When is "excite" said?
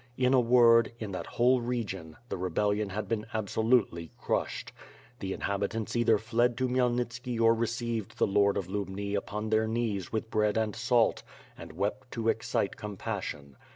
12.29-12.77